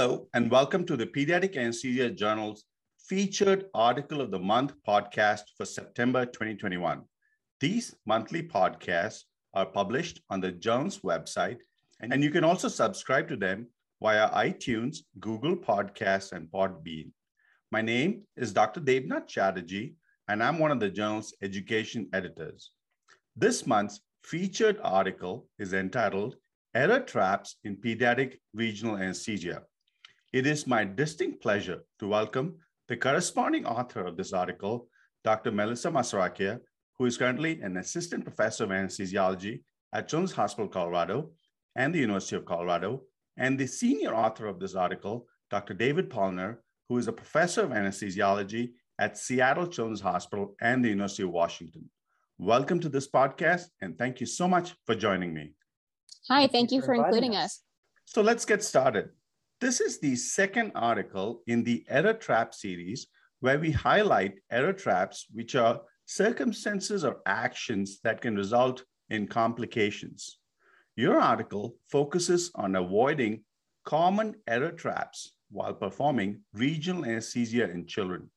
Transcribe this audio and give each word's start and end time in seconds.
Hello, 0.00 0.28
and 0.32 0.50
welcome 0.50 0.86
to 0.86 0.96
the 0.96 1.06
Pediatric 1.06 1.58
Anesthesia 1.58 2.08
Journal's 2.08 2.64
featured 3.06 3.66
article 3.74 4.22
of 4.22 4.30
the 4.30 4.38
month 4.38 4.72
podcast 4.88 5.42
for 5.58 5.66
September 5.66 6.24
2021. 6.24 7.02
These 7.60 7.94
monthly 8.06 8.42
podcasts 8.42 9.24
are 9.52 9.66
published 9.66 10.22
on 10.30 10.40
the 10.40 10.52
journal's 10.52 11.00
website, 11.00 11.58
and 12.00 12.24
you 12.24 12.30
can 12.30 12.44
also 12.44 12.68
subscribe 12.68 13.28
to 13.28 13.36
them 13.36 13.66
via 14.02 14.30
iTunes, 14.30 15.00
Google 15.18 15.54
Podcasts, 15.54 16.32
and 16.32 16.48
Podbean. 16.48 17.10
My 17.70 17.82
name 17.82 18.22
is 18.38 18.54
Dr. 18.54 18.80
Debnath 18.80 19.28
Chatterjee, 19.28 19.96
and 20.28 20.42
I'm 20.42 20.58
one 20.58 20.70
of 20.70 20.80
the 20.80 20.88
journal's 20.88 21.34
education 21.42 22.08
editors. 22.14 22.70
This 23.36 23.66
month's 23.66 24.00
featured 24.24 24.80
article 24.82 25.46
is 25.58 25.74
entitled 25.74 26.36
Error 26.74 27.00
Traps 27.00 27.56
in 27.64 27.76
Pediatric 27.76 28.38
Regional 28.54 28.96
Anesthesia. 28.96 29.60
It 30.32 30.46
is 30.46 30.64
my 30.64 30.84
distinct 30.84 31.42
pleasure 31.42 31.80
to 31.98 32.06
welcome 32.06 32.54
the 32.86 32.96
corresponding 32.96 33.66
author 33.66 34.06
of 34.06 34.16
this 34.16 34.32
article, 34.32 34.86
Dr. 35.24 35.50
Melissa 35.50 35.90
Masaracchia, 35.90 36.60
who 36.96 37.06
is 37.06 37.18
currently 37.18 37.60
an 37.62 37.78
assistant 37.78 38.22
professor 38.22 38.62
of 38.62 38.70
anesthesiology 38.70 39.62
at 39.92 40.06
Children's 40.06 40.30
Hospital 40.30 40.68
Colorado 40.68 41.32
and 41.74 41.92
the 41.92 41.98
University 41.98 42.36
of 42.36 42.44
Colorado, 42.44 43.02
and 43.38 43.58
the 43.58 43.66
senior 43.66 44.14
author 44.14 44.46
of 44.46 44.60
this 44.60 44.76
article, 44.76 45.26
Dr. 45.50 45.74
David 45.74 46.08
Polaner, 46.08 46.58
who 46.88 46.96
is 46.96 47.08
a 47.08 47.12
professor 47.12 47.62
of 47.62 47.70
anesthesiology 47.70 48.70
at 49.00 49.18
Seattle 49.18 49.66
Children's 49.66 50.00
Hospital 50.00 50.54
and 50.60 50.84
the 50.84 50.90
University 50.90 51.24
of 51.24 51.30
Washington. 51.30 51.90
Welcome 52.38 52.78
to 52.80 52.88
this 52.88 53.10
podcast, 53.10 53.64
and 53.80 53.98
thank 53.98 54.20
you 54.20 54.26
so 54.26 54.46
much 54.46 54.76
for 54.86 54.94
joining 54.94 55.34
me. 55.34 55.54
Hi, 56.28 56.46
thank 56.46 56.70
you 56.70 56.82
for 56.82 56.94
including 56.94 57.34
us. 57.34 57.62
So 58.04 58.22
let's 58.22 58.44
get 58.44 58.62
started. 58.62 59.08
This 59.60 59.82
is 59.82 59.98
the 59.98 60.16
second 60.16 60.72
article 60.74 61.42
in 61.46 61.62
the 61.62 61.84
Error 61.86 62.14
Trap 62.14 62.54
series 62.54 63.08
where 63.40 63.58
we 63.58 63.70
highlight 63.70 64.40
error 64.50 64.72
traps, 64.72 65.26
which 65.34 65.54
are 65.54 65.82
circumstances 66.06 67.04
or 67.04 67.20
actions 67.26 68.00
that 68.02 68.22
can 68.22 68.36
result 68.36 68.82
in 69.10 69.26
complications. 69.26 70.38
Your 70.96 71.20
article 71.20 71.76
focuses 71.90 72.50
on 72.54 72.74
avoiding 72.74 73.44
common 73.84 74.36
error 74.46 74.72
traps 74.72 75.34
while 75.50 75.74
performing 75.74 76.40
regional 76.54 77.04
anesthesia 77.04 77.70
in 77.70 77.86
children. 77.86 78.30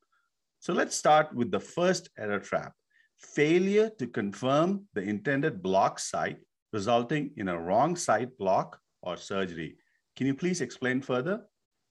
So 0.59 0.73
let's 0.73 0.95
start 0.95 1.33
with 1.33 1.51
the 1.51 1.59
first 1.61 2.09
error 2.17 2.39
trap, 2.39 2.73
failure 3.17 3.89
to 3.97 4.07
confirm 4.07 4.87
the 4.93 5.01
intended 5.01 5.63
block 5.63 5.99
site 5.99 6.39
resulting 6.73 7.31
in 7.37 7.47
a 7.47 7.57
wrong 7.57 7.95
site 7.95 8.37
block 8.37 8.77
or 9.01 9.15
surgery. 9.15 9.77
Can 10.15 10.27
you 10.27 10.33
please 10.33 10.61
explain 10.61 11.01
further? 11.01 11.41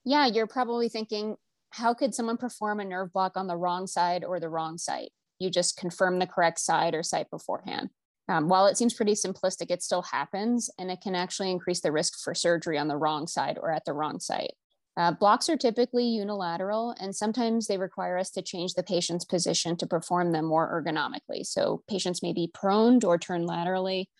Yeah, 0.05 0.27
you're 0.27 0.47
probably 0.47 0.89
thinking, 0.89 1.37
how 1.70 1.95
could 1.95 2.15
someone 2.15 2.37
perform 2.37 2.81
a 2.81 2.84
nerve 2.84 3.12
block 3.12 3.37
on 3.37 3.47
the 3.47 3.56
wrong 3.56 3.87
side 3.87 4.25
or 4.25 4.39
the 4.39 4.48
wrong 4.48 4.78
site? 4.78 5.11
You 5.39 5.51
just 5.51 5.77
confirm 5.77 6.19
the 6.19 6.27
correct 6.27 6.61
side 6.61 6.95
or 6.95 7.03
site 7.03 7.31
beforehand. 7.31 7.91
Um, 8.28 8.48
while 8.48 8.67
it 8.67 8.77
seems 8.77 8.95
pretty 8.95 9.15
simplistic, 9.15 9.70
it 9.70 9.83
still 9.83 10.03
happens 10.03 10.70
and 10.78 10.91
it 10.91 11.00
can 11.03 11.15
actually 11.15 11.50
increase 11.50 11.81
the 11.81 11.93
risk 11.93 12.23
for 12.23 12.34
surgery 12.34 12.78
on 12.78 12.89
the 12.89 12.97
wrong 12.97 13.27
side 13.27 13.59
or 13.61 13.73
at 13.73 13.84
the 13.84 13.93
wrong 13.93 14.20
site. 14.20 14.53
Uh, 14.97 15.11
blocks 15.11 15.48
are 15.48 15.56
typically 15.56 16.05
unilateral, 16.05 16.95
and 17.00 17.17
sometimes 17.17 17.67
they 17.67 17.78
require 17.78 18.19
us 18.19 18.31
to 18.31 18.43
change 18.43 18.75
the 18.75 18.83
patient's 18.83 19.25
position 19.25 19.75
to 19.75 19.87
perform 19.87 20.33
them 20.33 20.45
more 20.45 20.70
ergonomically. 20.70 21.47
So 21.47 21.83
patients 21.89 22.23
may 22.23 22.34
be 22.34 22.50
proned 22.53 23.03
or 23.03 23.17
turned 23.17 23.47
laterally, 23.47 24.11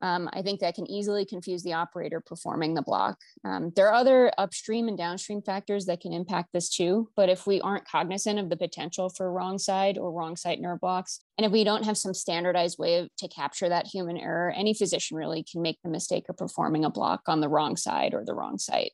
um, 0.00 0.28
I 0.32 0.42
think 0.42 0.60
that 0.60 0.74
can 0.74 0.90
easily 0.90 1.24
confuse 1.24 1.62
the 1.62 1.72
operator 1.72 2.20
performing 2.20 2.74
the 2.74 2.82
block. 2.82 3.18
Um, 3.44 3.72
there 3.74 3.88
are 3.88 3.94
other 3.94 4.30
upstream 4.38 4.88
and 4.88 4.96
downstream 4.96 5.42
factors 5.42 5.86
that 5.86 6.00
can 6.00 6.12
impact 6.12 6.50
this 6.52 6.68
too, 6.68 7.08
but 7.16 7.28
if 7.28 7.46
we 7.46 7.60
aren't 7.60 7.88
cognizant 7.88 8.38
of 8.38 8.48
the 8.48 8.56
potential 8.56 9.08
for 9.08 9.32
wrong 9.32 9.58
side 9.58 9.98
or 9.98 10.12
wrong 10.12 10.36
site 10.36 10.60
nerve 10.60 10.80
blocks, 10.80 11.20
and 11.36 11.44
if 11.44 11.52
we 11.52 11.64
don't 11.64 11.84
have 11.84 11.98
some 11.98 12.14
standardized 12.14 12.78
way 12.78 12.98
of, 12.98 13.08
to 13.18 13.28
capture 13.28 13.68
that 13.68 13.86
human 13.86 14.16
error, 14.16 14.50
any 14.50 14.74
physician 14.74 15.16
really 15.16 15.44
can 15.44 15.62
make 15.62 15.78
the 15.82 15.90
mistake 15.90 16.26
of 16.28 16.36
performing 16.36 16.84
a 16.84 16.90
block 16.90 17.22
on 17.26 17.40
the 17.40 17.48
wrong 17.48 17.76
side 17.76 18.14
or 18.14 18.24
the 18.24 18.34
wrong 18.34 18.58
site. 18.58 18.92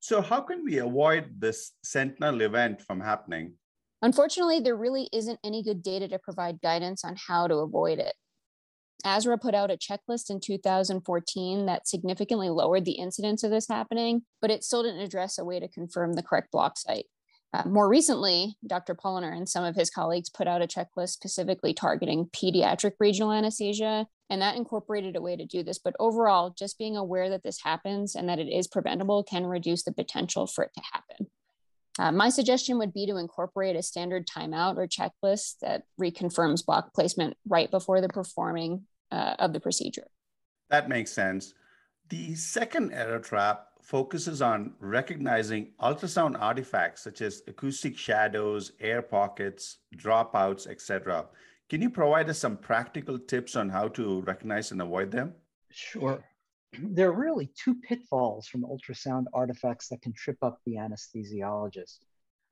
So, 0.00 0.20
how 0.20 0.40
can 0.40 0.64
we 0.64 0.78
avoid 0.78 1.40
this 1.40 1.72
sentinel 1.84 2.40
event 2.40 2.82
from 2.82 3.00
happening? 3.00 3.54
Unfortunately, 4.02 4.58
there 4.58 4.76
really 4.76 5.08
isn't 5.12 5.38
any 5.44 5.62
good 5.62 5.80
data 5.80 6.08
to 6.08 6.18
provide 6.18 6.60
guidance 6.60 7.04
on 7.04 7.14
how 7.28 7.46
to 7.46 7.58
avoid 7.58 8.00
it. 8.00 8.14
ASRA 9.04 9.40
put 9.40 9.54
out 9.54 9.70
a 9.70 9.76
checklist 9.76 10.30
in 10.30 10.40
2014 10.40 11.66
that 11.66 11.88
significantly 11.88 12.50
lowered 12.50 12.84
the 12.84 12.92
incidence 12.92 13.42
of 13.42 13.50
this 13.50 13.68
happening, 13.68 14.22
but 14.40 14.50
it 14.50 14.64
still 14.64 14.82
didn't 14.82 15.00
address 15.00 15.38
a 15.38 15.44
way 15.44 15.58
to 15.60 15.68
confirm 15.68 16.12
the 16.12 16.22
correct 16.22 16.52
block 16.52 16.78
site. 16.78 17.06
Uh, 17.54 17.64
more 17.66 17.88
recently, 17.88 18.56
Dr. 18.66 18.94
Polaner 18.94 19.36
and 19.36 19.46
some 19.48 19.64
of 19.64 19.76
his 19.76 19.90
colleagues 19.90 20.30
put 20.30 20.48
out 20.48 20.62
a 20.62 20.66
checklist 20.66 21.10
specifically 21.10 21.74
targeting 21.74 22.26
pediatric 22.26 22.92
regional 22.98 23.32
anesthesia, 23.32 24.06
and 24.30 24.40
that 24.40 24.56
incorporated 24.56 25.16
a 25.16 25.20
way 25.20 25.36
to 25.36 25.44
do 25.44 25.62
this. 25.62 25.78
But 25.78 25.94
overall, 26.00 26.54
just 26.56 26.78
being 26.78 26.96
aware 26.96 27.28
that 27.28 27.42
this 27.42 27.62
happens 27.62 28.14
and 28.14 28.28
that 28.28 28.38
it 28.38 28.48
is 28.48 28.68
preventable 28.68 29.22
can 29.22 29.44
reduce 29.44 29.82
the 29.82 29.92
potential 29.92 30.46
for 30.46 30.64
it 30.64 30.70
to 30.74 30.82
happen. 30.92 31.26
Uh, 31.98 32.10
my 32.10 32.30
suggestion 32.30 32.78
would 32.78 32.94
be 32.94 33.04
to 33.06 33.18
incorporate 33.18 33.76
a 33.76 33.82
standard 33.82 34.26
timeout 34.26 34.78
or 34.78 34.86
checklist 34.86 35.56
that 35.60 35.82
reconfirms 36.00 36.64
block 36.64 36.94
placement 36.94 37.36
right 37.46 37.70
before 37.70 38.00
the 38.00 38.08
performing 38.08 38.86
uh, 39.12 39.34
of 39.38 39.52
the 39.52 39.60
procedure. 39.60 40.08
That 40.70 40.88
makes 40.88 41.12
sense. 41.12 41.54
The 42.08 42.34
second 42.34 42.92
error 42.92 43.18
trap 43.20 43.68
focuses 43.82 44.40
on 44.42 44.74
recognizing 44.80 45.72
ultrasound 45.80 46.40
artifacts 46.40 47.02
such 47.02 47.20
as 47.20 47.42
acoustic 47.46 47.98
shadows, 47.98 48.72
air 48.80 49.02
pockets, 49.02 49.78
dropouts, 49.96 50.66
etc. 50.66 51.26
Can 51.68 51.82
you 51.82 51.90
provide 51.90 52.28
us 52.30 52.38
some 52.38 52.56
practical 52.56 53.18
tips 53.18 53.56
on 53.56 53.68
how 53.68 53.88
to 53.88 54.22
recognize 54.22 54.72
and 54.72 54.82
avoid 54.82 55.10
them? 55.10 55.34
Sure. 55.70 56.24
There 56.78 57.10
are 57.10 57.12
really 57.12 57.52
two 57.54 57.74
pitfalls 57.74 58.46
from 58.46 58.62
ultrasound 58.62 59.24
artifacts 59.34 59.88
that 59.88 60.00
can 60.00 60.14
trip 60.14 60.38
up 60.40 60.58
the 60.64 60.76
anesthesiologist. 60.76 61.98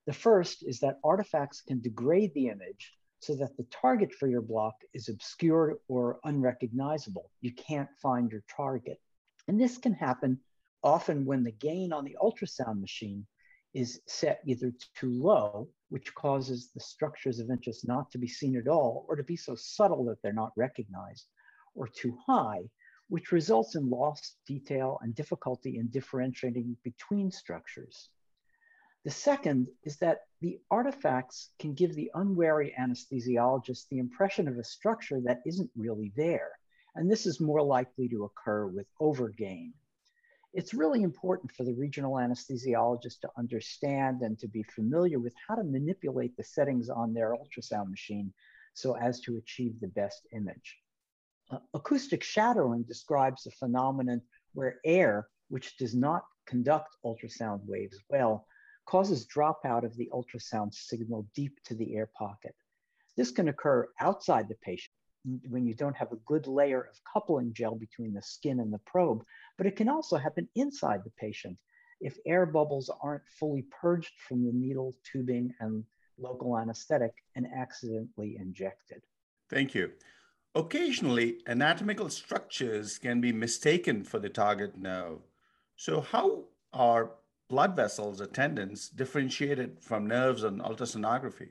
The 0.06 0.12
first 0.12 0.62
is 0.62 0.80
that 0.80 0.98
artifacts 1.02 1.62
can 1.62 1.80
degrade 1.80 2.34
the 2.34 2.48
image 2.48 2.92
so 3.20 3.34
that 3.36 3.56
the 3.56 3.66
target 3.70 4.12
for 4.12 4.28
your 4.28 4.40
block 4.40 4.74
is 4.94 5.08
obscured 5.08 5.76
or 5.88 6.18
unrecognizable. 6.24 7.30
You 7.42 7.52
can't 7.52 7.88
find 8.02 8.32
your 8.32 8.42
target. 8.54 8.98
And 9.46 9.60
this 9.60 9.78
can 9.78 9.92
happen 9.92 10.40
often 10.82 11.26
when 11.26 11.44
the 11.44 11.52
gain 11.52 11.92
on 11.92 12.04
the 12.04 12.16
ultrasound 12.20 12.80
machine 12.80 13.26
is 13.74 14.00
set 14.06 14.40
either 14.46 14.72
too 14.94 15.12
low, 15.12 15.68
which 15.90 16.14
causes 16.14 16.70
the 16.74 16.80
structures 16.80 17.38
of 17.38 17.50
interest 17.50 17.86
not 17.86 18.10
to 18.10 18.18
be 18.18 18.26
seen 18.26 18.56
at 18.56 18.66
all, 18.66 19.04
or 19.08 19.16
to 19.16 19.22
be 19.22 19.36
so 19.36 19.54
subtle 19.54 20.04
that 20.06 20.20
they're 20.22 20.32
not 20.32 20.52
recognized, 20.56 21.26
or 21.74 21.86
too 21.86 22.16
high, 22.26 22.62
which 23.08 23.32
results 23.32 23.76
in 23.76 23.88
lost 23.90 24.38
detail 24.46 24.98
and 25.02 25.14
difficulty 25.14 25.78
in 25.78 25.88
differentiating 25.88 26.76
between 26.82 27.30
structures. 27.30 28.08
The 29.04 29.10
second 29.10 29.68
is 29.82 29.96
that 29.98 30.26
the 30.42 30.60
artifacts 30.70 31.50
can 31.58 31.72
give 31.72 31.94
the 31.94 32.10
unwary 32.14 32.74
anesthesiologist 32.78 33.88
the 33.88 33.98
impression 33.98 34.46
of 34.46 34.58
a 34.58 34.64
structure 34.64 35.20
that 35.22 35.40
isn't 35.46 35.70
really 35.74 36.12
there. 36.16 36.52
And 36.94 37.10
this 37.10 37.24
is 37.24 37.40
more 37.40 37.62
likely 37.62 38.08
to 38.08 38.24
occur 38.24 38.66
with 38.66 38.86
overgain. 39.00 39.72
It's 40.52 40.74
really 40.74 41.02
important 41.02 41.52
for 41.52 41.64
the 41.64 41.74
regional 41.74 42.14
anesthesiologist 42.14 43.20
to 43.20 43.30
understand 43.38 44.20
and 44.22 44.38
to 44.40 44.48
be 44.48 44.64
familiar 44.64 45.18
with 45.18 45.32
how 45.46 45.54
to 45.54 45.64
manipulate 45.64 46.36
the 46.36 46.44
settings 46.44 46.90
on 46.90 47.14
their 47.14 47.34
ultrasound 47.34 47.88
machine 47.88 48.32
so 48.74 48.96
as 48.96 49.20
to 49.20 49.36
achieve 49.36 49.80
the 49.80 49.88
best 49.88 50.26
image. 50.32 50.78
Uh, 51.50 51.58
acoustic 51.72 52.22
shadowing 52.22 52.82
describes 52.82 53.46
a 53.46 53.50
phenomenon 53.52 54.20
where 54.52 54.80
air, 54.84 55.28
which 55.48 55.76
does 55.78 55.94
not 55.94 56.24
conduct 56.46 56.96
ultrasound 57.04 57.60
waves 57.64 57.98
well, 58.10 58.46
causes 58.86 59.26
dropout 59.26 59.84
of 59.84 59.96
the 59.96 60.10
ultrasound 60.12 60.74
signal 60.74 61.26
deep 61.34 61.58
to 61.64 61.74
the 61.74 61.94
air 61.96 62.10
pocket. 62.16 62.54
This 63.16 63.30
can 63.30 63.48
occur 63.48 63.88
outside 64.00 64.48
the 64.48 64.56
patient 64.62 64.92
when 65.48 65.66
you 65.66 65.74
don't 65.74 65.96
have 65.96 66.12
a 66.12 66.16
good 66.26 66.46
layer 66.46 66.80
of 66.80 66.98
coupling 67.12 67.52
gel 67.52 67.74
between 67.74 68.14
the 68.14 68.22
skin 68.22 68.60
and 68.60 68.72
the 68.72 68.80
probe, 68.86 69.22
but 69.58 69.66
it 69.66 69.76
can 69.76 69.88
also 69.88 70.16
happen 70.16 70.48
inside 70.54 71.02
the 71.04 71.12
patient 71.18 71.58
if 72.00 72.16
air 72.26 72.46
bubbles 72.46 72.90
aren't 73.02 73.28
fully 73.38 73.66
purged 73.70 74.12
from 74.26 74.44
the 74.44 74.52
needle, 74.52 74.94
tubing, 75.04 75.52
and 75.60 75.84
local 76.18 76.56
anesthetic 76.58 77.12
and 77.36 77.46
accidentally 77.54 78.36
injected. 78.38 79.02
Thank 79.48 79.74
you. 79.74 79.92
Occasionally, 80.54 81.38
anatomical 81.46 82.08
structures 82.08 82.98
can 82.98 83.20
be 83.20 83.32
mistaken 83.32 84.02
for 84.02 84.18
the 84.18 84.28
target 84.28 84.76
nerve. 84.76 85.18
So, 85.76 86.00
how 86.00 86.44
are 86.72 87.12
blood 87.50 87.74
vessels 87.74 88.20
or 88.20 88.26
tendons 88.26 88.88
differentiated 88.88 89.76
from 89.82 90.06
nerves 90.06 90.44
on 90.44 90.60
ultrasonography? 90.60 91.48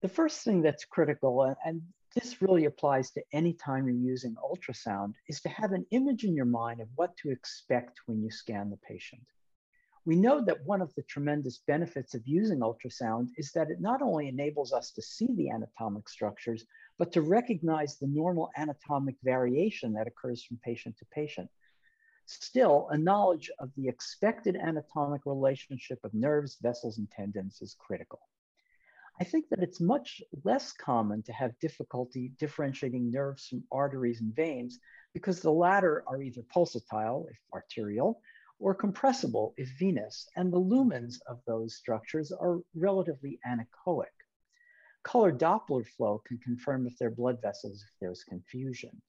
The 0.00 0.08
first 0.08 0.44
thing 0.44 0.62
that's 0.62 0.84
critical, 0.84 1.54
and 1.64 1.82
this 2.14 2.40
really 2.40 2.64
applies 2.64 3.10
to 3.10 3.22
any 3.32 3.52
time 3.52 3.86
you're 3.86 4.12
using 4.12 4.36
ultrasound, 4.36 5.14
is 5.28 5.40
to 5.42 5.48
have 5.48 5.72
an 5.72 5.84
image 5.90 6.24
in 6.24 6.34
your 6.34 6.46
mind 6.46 6.80
of 6.80 6.88
what 6.94 7.16
to 7.18 7.30
expect 7.30 8.00
when 8.06 8.22
you 8.22 8.30
scan 8.30 8.70
the 8.70 8.78
patient. 8.78 9.22
We 10.06 10.16
know 10.16 10.42
that 10.44 10.64
one 10.64 10.80
of 10.80 10.94
the 10.94 11.02
tremendous 11.02 11.58
benefits 11.66 12.14
of 12.14 12.26
using 12.26 12.60
ultrasound 12.60 13.28
is 13.36 13.52
that 13.52 13.70
it 13.70 13.80
not 13.80 14.00
only 14.00 14.28
enables 14.28 14.72
us 14.72 14.92
to 14.92 15.02
see 15.02 15.28
the 15.34 15.50
anatomic 15.50 16.08
structures, 16.08 16.64
but 16.98 17.12
to 17.12 17.22
recognize 17.22 17.96
the 17.96 18.06
normal 18.06 18.50
anatomic 18.56 19.16
variation 19.22 19.92
that 19.94 20.06
occurs 20.06 20.42
from 20.44 20.58
patient 20.64 20.96
to 20.98 21.04
patient. 21.06 21.50
Still, 22.32 22.86
a 22.90 22.96
knowledge 22.96 23.50
of 23.58 23.74
the 23.74 23.88
expected 23.88 24.54
anatomic 24.54 25.26
relationship 25.26 25.98
of 26.04 26.14
nerves, 26.14 26.58
vessels, 26.62 26.98
and 26.98 27.10
tendons 27.10 27.60
is 27.60 27.74
critical. 27.74 28.20
I 29.20 29.24
think 29.24 29.48
that 29.48 29.64
it's 29.64 29.80
much 29.80 30.22
less 30.44 30.72
common 30.72 31.24
to 31.24 31.32
have 31.32 31.58
difficulty 31.58 32.28
differentiating 32.38 33.10
nerves 33.10 33.48
from 33.48 33.64
arteries 33.72 34.20
and 34.20 34.32
veins 34.32 34.78
because 35.12 35.40
the 35.40 35.50
latter 35.50 36.04
are 36.06 36.22
either 36.22 36.42
pulsatile, 36.42 37.28
if 37.28 37.38
arterial, 37.52 38.22
or 38.60 38.76
compressible 38.76 39.52
if 39.56 39.68
venous, 39.76 40.28
and 40.36 40.52
the 40.52 40.60
lumens 40.60 41.20
of 41.26 41.44
those 41.46 41.74
structures 41.74 42.30
are 42.30 42.60
relatively 42.76 43.40
anechoic. 43.44 44.14
Color 45.02 45.32
Doppler 45.32 45.84
flow 45.84 46.22
can 46.24 46.38
confirm 46.38 46.86
if 46.86 46.96
they're 46.96 47.10
blood 47.10 47.42
vessels 47.42 47.82
if 47.82 47.90
there's 48.00 48.22
confusion. 48.22 49.02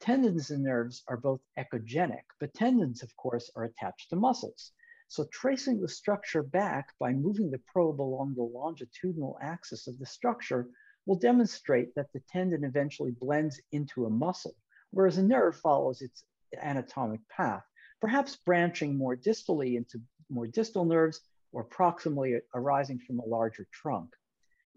Tendons 0.00 0.50
and 0.50 0.62
nerves 0.62 1.02
are 1.08 1.16
both 1.16 1.40
echogenic, 1.56 2.24
but 2.38 2.54
tendons, 2.54 3.02
of 3.02 3.16
course, 3.16 3.50
are 3.56 3.64
attached 3.64 4.10
to 4.10 4.16
muscles. 4.16 4.72
So 5.08 5.24
tracing 5.32 5.80
the 5.80 5.88
structure 5.88 6.42
back 6.42 6.88
by 6.98 7.12
moving 7.12 7.50
the 7.50 7.58
probe 7.58 8.00
along 8.00 8.34
the 8.34 8.42
longitudinal 8.42 9.38
axis 9.40 9.86
of 9.86 9.98
the 9.98 10.06
structure 10.06 10.68
will 11.06 11.18
demonstrate 11.18 11.94
that 11.94 12.12
the 12.12 12.20
tendon 12.28 12.64
eventually 12.64 13.12
blends 13.12 13.60
into 13.72 14.06
a 14.06 14.10
muscle, 14.10 14.56
whereas 14.90 15.18
a 15.18 15.22
nerve 15.22 15.56
follows 15.56 16.02
its 16.02 16.24
anatomic 16.60 17.20
path 17.28 17.64
perhaps 18.00 18.36
branching 18.36 18.96
more 18.96 19.16
distally 19.16 19.76
into 19.76 20.00
more 20.28 20.46
distal 20.46 20.84
nerves 20.84 21.20
or 21.52 21.64
proximally 21.64 22.40
arising 22.54 22.98
from 22.98 23.18
a 23.18 23.24
larger 23.24 23.66
trunk. 23.72 24.10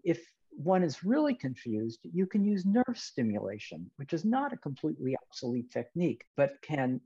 If 0.04 0.24
one 0.62 0.82
is 0.82 1.04
really 1.04 1.34
confused, 1.34 2.00
you 2.12 2.26
can 2.26 2.44
use 2.44 2.64
nerve 2.64 2.96
stimulation, 2.96 3.90
which 3.96 4.12
is 4.12 4.24
not 4.24 4.52
a 4.52 4.56
completely 4.56 5.16
obsolete 5.16 5.70
technique, 5.70 6.24
but 6.36 6.60
can 6.62 7.00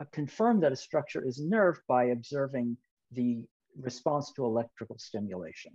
uh, 0.00 0.04
confirm 0.12 0.60
that 0.60 0.72
a 0.72 0.76
structure 0.76 1.24
is 1.26 1.40
nerve 1.40 1.80
by 1.86 2.04
observing 2.04 2.76
the 3.12 3.44
response 3.80 4.32
to 4.32 4.44
electrical 4.44 4.98
stimulation. 4.98 5.72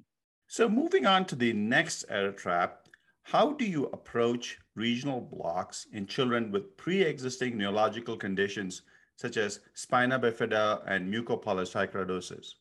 So, 0.48 0.68
moving 0.70 1.06
on 1.06 1.26
to 1.26 1.36
the 1.36 1.54
next 1.54 2.06
error 2.10 2.32
trap, 2.32 2.88
how 3.24 3.54
do 3.54 3.66
you 3.66 3.86
approach 3.88 4.60
regional 4.76 5.22
blocks 5.22 5.88
in 5.94 6.06
children 6.06 6.52
with 6.52 6.78
pre 6.78 7.02
existing 7.02 7.58
neurological 7.58 8.18
conditions 8.18 8.84
such 9.16 9.38
as 9.38 9.62
spina 9.74 10.20
bifida 10.20 10.84
and 10.88 11.12
mucopolysaccharidosis. 11.14 12.56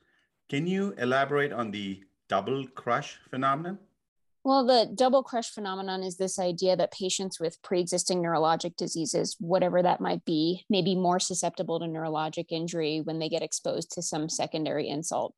Can 0.48 0.66
you 0.66 0.94
elaborate 0.98 1.52
on 1.52 1.70
the 1.70 2.04
double 2.28 2.66
crush 2.68 3.18
phenomenon? 3.28 3.78
Well, 4.44 4.66
the 4.66 4.90
double 4.94 5.22
crush 5.22 5.50
phenomenon 5.50 6.02
is 6.02 6.18
this 6.18 6.38
idea 6.38 6.76
that 6.76 6.92
patients 6.92 7.40
with 7.40 7.62
pre 7.62 7.80
existing 7.80 8.22
neurologic 8.22 8.76
diseases, 8.76 9.36
whatever 9.40 9.82
that 9.82 10.02
might 10.02 10.24
be, 10.24 10.66
may 10.68 10.82
be 10.82 10.94
more 10.94 11.18
susceptible 11.18 11.80
to 11.80 11.86
neurologic 11.86 12.46
injury 12.50 13.00
when 13.02 13.18
they 13.18 13.30
get 13.30 13.42
exposed 13.42 13.92
to 13.92 14.02
some 14.02 14.28
secondary 14.28 14.88
insult 14.88 15.34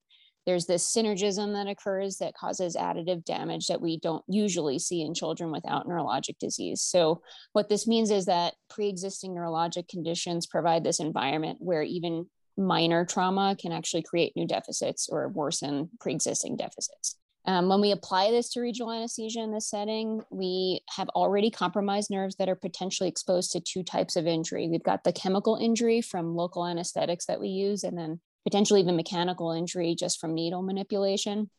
there's 0.47 0.67
this 0.67 0.95
synergism 0.95 1.53
that 1.55 1.69
occurs 1.69 2.19
that 2.19 2.35
causes 2.35 2.77
additive 2.77 3.25
damage 3.25 3.67
that 3.67 3.81
we 3.81 3.99
don't 3.99 4.25
usually 4.29 4.79
see 4.79 5.03
in 5.03 5.13
children 5.13 5.51
without 5.51 5.89
neurologic 5.89 6.39
disease. 6.39 6.81
So, 6.81 7.21
what 7.53 7.69
this 7.69 7.87
means 7.87 8.11
is 8.11 8.27
that 8.27 8.55
pre 8.71 8.89
existing 8.89 9.35
neurologic 9.35 9.89
conditions 9.89 10.47
provide 10.47 10.85
this 10.85 11.01
environment 11.01 11.59
where 11.61 11.83
even 11.83 12.27
minor 12.57 13.05
trauma 13.05 13.57
can 13.61 13.73
actually 13.73 14.03
create 14.03 14.35
new 14.37 14.47
deficits 14.47 15.09
or 15.11 15.29
worsen 15.29 15.91
pre 16.01 16.15
existing 16.15 16.57
deficits. 16.57 17.17
Um, 17.47 17.69
when 17.69 17.81
we 17.81 17.93
apply 17.93 18.31
this 18.33 18.49
to 18.51 18.61
regional 18.61 18.93
anesthesia 18.93 19.41
in 19.41 19.53
this 19.53 19.71
setting, 19.71 20.21
we 20.31 20.81
have 20.97 21.09
already 21.11 21.51
compromised 21.51 22.11
nerves 22.11 22.35
that 22.37 22.49
are 22.49 22.57
potentially 22.57 23.09
exposed 23.09 23.53
to 23.53 23.61
two 23.61 23.85
types 23.85 24.17
of 24.17 24.27
injury. 24.27 24.69
We've 24.69 24.83
got 24.83 25.05
the 25.05 25.13
chemical 25.13 25.57
injury 25.57 26.01
from 26.01 26.35
local 26.35 26.67
anesthetics 26.67 27.27
that 27.27 27.41
we 27.41 27.49
use, 27.49 27.85
and 27.85 27.97
then 27.97 28.21
potentially 28.45 28.81
even 28.81 28.97
mechanical 28.97 29.53
injury 29.53 29.95
just 29.95 30.21
from 30.21 30.35
needle 30.35 30.63
manipulation. 30.63 31.51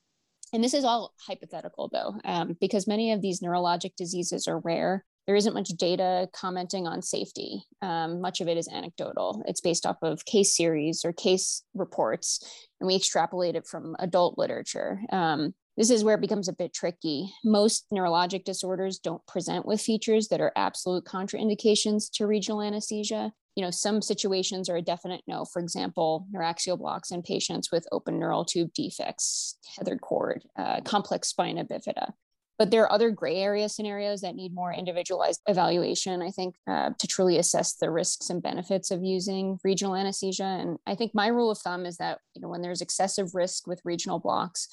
And 0.53 0.63
this 0.63 0.73
is 0.73 0.83
all 0.83 1.13
hypothetical, 1.25 1.89
though, 1.91 2.15
um, 2.25 2.57
because 2.59 2.87
many 2.87 3.11
of 3.11 3.21
these 3.21 3.41
neurologic 3.41 3.95
diseases 3.97 4.47
are 4.47 4.59
rare. 4.59 5.05
There 5.25 5.35
isn't 5.35 5.53
much 5.53 5.69
data 5.69 6.29
commenting 6.33 6.87
on 6.87 7.01
safety. 7.01 7.63
Um, 7.81 8.21
much 8.21 8.39
of 8.39 8.47
it 8.47 8.57
is 8.57 8.69
anecdotal. 8.69 9.43
It's 9.45 9.59
based 9.59 9.85
off 9.85 9.97
of 10.01 10.23
case 10.23 10.55
series 10.55 11.03
or 11.03 11.11
case 11.11 11.63
reports, 11.73 12.39
and 12.79 12.87
we 12.87 12.95
extrapolate 12.95 13.55
it 13.55 13.67
from 13.67 13.95
adult 13.99 14.37
literature. 14.37 15.01
Um, 15.11 15.53
this 15.77 15.89
is 15.89 16.03
where 16.03 16.15
it 16.15 16.21
becomes 16.21 16.47
a 16.47 16.53
bit 16.53 16.74
tricky. 16.74 17.31
Most 17.45 17.85
neurologic 17.94 18.44
disorders 18.44 19.00
don't 19.00 19.25
present 19.27 19.65
with 19.65 19.79
features 19.79 20.27
that 20.29 20.41
are 20.41 20.51
absolute 20.56 21.06
contraindications 21.06 22.09
to 22.13 22.27
regional 22.27 22.62
anesthesia 22.62 23.31
you 23.57 23.63
know, 23.63 23.71
some 23.71 24.03
situations 24.03 24.69
are 24.69 24.75
a 24.75 24.83
definite 24.83 25.24
no. 25.25 25.44
For 25.44 25.59
example, 25.59 26.27
neuraxial 26.31 26.77
blocks 26.77 27.09
in 27.09 27.24
patients 27.24 27.71
with 27.71 27.88
open 27.91 28.19
neural 28.19 28.45
tube 28.45 28.71
defects, 28.75 29.57
tethered 29.75 30.00
cord, 30.00 30.44
uh, 30.56 30.81
complex 30.81 31.29
spina 31.29 31.65
bifida. 31.65 32.12
But 32.59 32.69
there 32.69 32.83
are 32.83 32.91
other 32.91 33.09
gray 33.09 33.38
area 33.38 33.68
scenarios 33.68 34.21
that 34.21 34.35
need 34.35 34.53
more 34.53 34.71
individualized 34.71 35.41
evaluation, 35.47 36.21
I 36.21 36.30
think, 36.30 36.53
uh, 36.68 36.91
to 37.00 37.07
truly 37.07 37.39
assess 37.39 37.73
the 37.73 37.89
risks 37.89 38.30
and 38.30 38.44
benefits 38.44 38.91
of 38.91 39.03
using 39.03 39.57
regional 39.63 39.95
anesthesia. 39.95 40.44
And 40.44 40.77
I 40.85 40.94
think 40.94 41.15
my 41.15 41.25
rule 41.25 41.50
of 41.50 41.57
thumb 41.57 41.88
is 41.88 41.97
that, 41.97 42.19
you 42.35 42.41
know, 42.44 42.50
when 42.50 42.62
there's 42.62 42.81
excessive 42.81 43.33
risk 43.33 43.65
with 43.65 43.81
regional 43.83 44.19
blocks, 44.19 44.68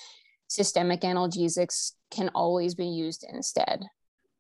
systemic 0.55 1.01
analgesics 1.01 1.93
can 2.11 2.31
always 2.35 2.75
be 2.75 2.87
used 2.87 3.27
instead. 3.33 3.85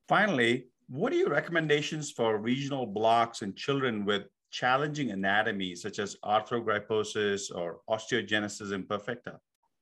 Finally, 0.08 0.66
what 0.88 1.12
are 1.12 1.16
your 1.16 1.30
recommendations 1.30 2.10
for 2.10 2.38
regional 2.38 2.86
blocks 2.86 3.42
in 3.42 3.54
children 3.54 4.04
with 4.04 4.24
challenging 4.50 5.10
anatomy, 5.10 5.74
such 5.74 5.98
as 5.98 6.16
arthrogryposis 6.24 7.54
or 7.54 7.80
osteogenesis 7.88 8.70
imperfecta? 8.78 9.38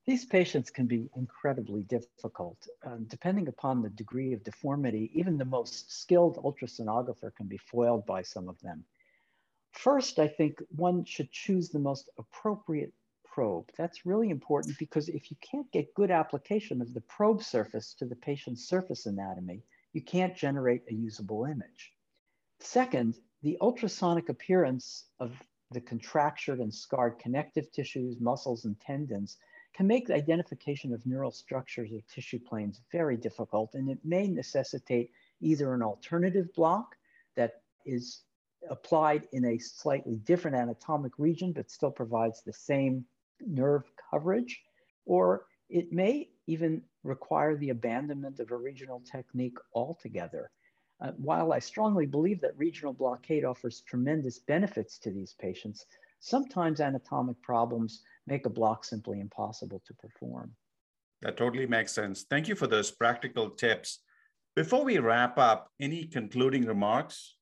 These 0.07 0.25
patients 0.25 0.71
can 0.71 0.87
be 0.87 1.11
incredibly 1.17 1.83
difficult. 1.83 2.67
Um, 2.85 3.05
depending 3.09 3.49
upon 3.49 3.83
the 3.83 3.91
degree 3.91 4.33
of 4.33 4.43
deformity, 4.43 5.11
even 5.15 5.37
the 5.37 5.45
most 5.45 5.93
skilled 6.01 6.37
ultrasonographer 6.39 7.35
can 7.37 7.47
be 7.47 7.59
foiled 7.59 8.05
by 8.07 8.23
some 8.23 8.49
of 8.49 8.59
them. 8.61 8.85
First, 9.73 10.19
I 10.19 10.29
think 10.29 10.55
one 10.75 11.05
should 11.05 11.31
choose 11.31 11.69
the 11.69 11.79
most 11.79 12.11
appropriate 12.19 12.93
probe. 13.33 13.71
That's 13.79 14.05
really 14.05 14.29
important 14.31 14.79
because 14.79 15.09
if 15.09 15.31
you 15.31 15.37
can't 15.41 15.71
get 15.73 15.95
good 15.95 16.11
application 16.11 16.83
of 16.83 16.93
the 16.93 17.01
probe 17.01 17.43
surface 17.43 17.95
to 17.95 18.05
the 18.05 18.17
patient's 18.17 18.69
surface 18.69 19.07
anatomy, 19.07 19.63
you 19.95 20.03
can't 20.03 20.37
generate 20.37 20.83
a 20.91 20.95
usable 20.95 21.47
image. 21.47 21.93
Second, 22.61 23.19
the 23.43 23.57
ultrasonic 23.61 24.29
appearance 24.29 25.07
of 25.19 25.33
the 25.73 25.81
contractured 25.81 26.61
and 26.61 26.73
scarred 26.73 27.19
connective 27.19 27.73
tissues, 27.73 28.21
muscles, 28.21 28.67
and 28.67 28.79
tendons 28.81 29.39
can 29.75 29.87
make 29.87 30.07
the 30.07 30.15
identification 30.15 30.93
of 30.93 31.05
neural 31.07 31.31
structures 31.31 31.91
or 31.93 32.01
tissue 32.13 32.39
planes 32.39 32.83
very 32.93 33.17
difficult, 33.17 33.71
and 33.75 33.89
it 33.89 33.99
may 34.05 34.29
necessitate 34.29 35.11
either 35.41 35.73
an 35.73 35.83
alternative 35.83 36.53
block 36.55 36.97
that 37.37 37.63
is 37.87 38.21
applied 38.71 39.27
in 39.33 39.45
a 39.47 39.59
slightly 39.59 40.17
different 40.17 40.57
anatomic 40.57 41.19
region 41.19 41.53
but 41.53 41.71
still 41.71 41.91
provides 41.91 42.43
the 42.43 42.53
same 42.53 43.05
nerve 43.47 43.85
coverage, 44.11 44.63
or 45.05 45.47
it 45.69 45.93
may 45.93 46.31
even 46.47 46.83
require 47.03 47.57
the 47.57 47.71
abandonment 47.71 48.41
of 48.41 48.51
a 48.51 48.57
regional 48.57 49.01
technique 49.01 49.57
altogether. 49.75 50.51
Uh, 51.01 51.13
while 51.17 51.53
I 51.53 51.59
strongly 51.59 52.07
believe 52.07 52.41
that 52.43 52.57
regional 52.57 52.93
blockade 52.93 53.45
offers 53.45 53.83
tremendous 53.89 54.39
benefits 54.39 54.99
to 55.01 55.11
these 55.11 55.35
patients, 55.41 55.87
sometimes 56.21 56.81
anatomic 56.81 57.41
problems 57.43 58.03
make 58.27 58.47
a 58.47 58.51
block 58.51 58.85
simply 58.85 59.21
impossible 59.21 59.83
to 59.87 59.95
perform. 59.95 60.55
That 61.23 61.37
totally 61.37 61.67
makes 61.67 61.93
sense. 61.93 62.25
Thank 62.29 62.49
you 62.49 62.55
for 62.55 62.67
those 62.67 62.91
practical 62.91 63.51
tips. 63.51 64.01
Before 64.55 64.85
we 64.85 64.99
wrap 64.99 65.39
up, 65.39 65.71
any 65.81 66.05
concluding 66.05 66.67
remarks? 66.67 67.37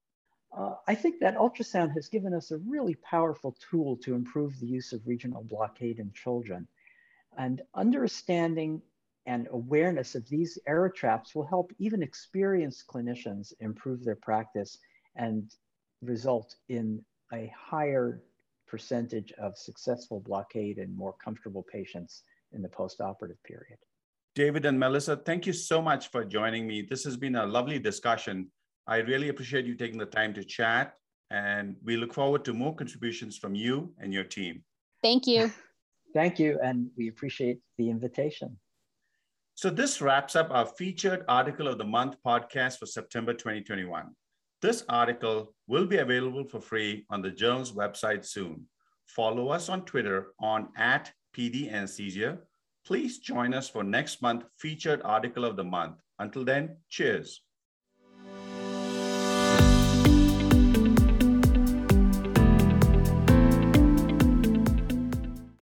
Uh, 0.57 0.75
I 0.88 0.95
think 0.95 1.21
that 1.21 1.37
ultrasound 1.37 1.92
has 1.95 2.09
given 2.09 2.35
us 2.35 2.50
a 2.50 2.59
really 2.59 2.97
powerful 2.97 3.57
tool 3.71 3.97
to 3.99 4.14
improve 4.14 4.59
the 4.59 4.66
use 4.66 4.92
of 4.92 5.07
regional 5.07 5.45
blockade 5.45 5.99
in 5.99 6.12
children. 6.12 6.66
And 7.38 7.62
understanding 7.75 8.83
and 9.26 9.47
awareness 9.52 10.14
of 10.14 10.28
these 10.28 10.59
error 10.66 10.88
traps 10.88 11.35
will 11.35 11.47
help 11.47 11.73
even 11.78 12.02
experienced 12.02 12.87
clinicians 12.88 13.52
improve 13.61 14.04
their 14.04 14.16
practice 14.16 14.78
and 15.14 15.54
result 16.02 16.57
in 16.69 17.04
a 17.33 17.52
higher 17.57 18.23
percentage 18.66 19.33
of 19.33 19.57
successful 19.57 20.21
blockade 20.21 20.78
and 20.78 20.97
more 20.97 21.14
comfortable 21.23 21.64
patients 21.71 22.23
in 22.52 22.62
the 22.62 22.69
postoperative 22.69 23.40
period. 23.45 23.78
David 24.35 24.64
and 24.64 24.78
Melissa, 24.78 25.16
thank 25.16 25.47
you 25.47 25.52
so 25.52 25.83
much 25.83 26.11
for 26.11 26.25
joining 26.25 26.66
me. 26.66 26.83
This 26.83 27.04
has 27.04 27.16
been 27.16 27.37
a 27.37 27.47
lovely 27.47 27.78
discussion. 27.78 28.50
I 28.87 28.99
really 28.99 29.29
appreciate 29.29 29.67
you 29.67 29.75
taking 29.75 29.99
the 29.99 30.07
time 30.07 30.35
to 30.35 30.45
chat, 30.45 30.95
and 31.31 31.77
we 31.85 31.97
look 31.97 32.13
forward 32.13 32.45
to 32.47 32.53
more 32.53 32.75
contributions 32.75 33.37
from 33.39 33.55
you 33.55 33.93
and 33.99 34.13
your 34.13 34.25
team. 34.25 34.65
Thank 35.03 35.27
you. 35.27 35.53
Thank 36.15 36.39
you, 36.39 36.59
and 36.63 36.91
we 36.97 37.09
appreciate 37.09 37.61
the 37.79 37.89
invitation. 37.89 38.59
So 39.55 39.71
this 39.71 40.01
wraps 40.01 40.37
up 40.37 40.49
our 40.51 40.67
featured 40.67 41.25
article 41.29 41.69
of 41.69 41.79
the 41.79 41.85
month 41.85 42.17
podcast 42.27 42.79
for 42.79 42.87
September 42.87 43.33
2021. 43.33 44.11
This 44.63 44.85
article 44.89 45.55
will 45.69 45.87
be 45.87 45.99
available 45.99 46.45
for 46.45 46.61
free 46.61 47.07
on 47.11 47.23
the 47.23 47.31
journal's 47.31 47.73
website 47.73 48.25
soon. 48.25 48.67
Follow 49.07 49.49
us 49.49 49.69
on 49.69 49.85
Twitter 49.85 50.29
on 50.41 50.69
at 50.77 51.13
PD 51.37 51.73
Anesthesia. 51.73 52.39
Please 52.87 53.19
join 53.19 53.55
us 53.55 53.69
for 53.69 53.85
next 53.85 54.23
month 54.23 54.45
featured 54.59 55.03
article 55.05 55.45
of 55.45 55.57
the 55.57 55.65
month. 55.65 55.97
Until 56.19 56.45
then, 56.45 56.77
cheers. 56.89 57.43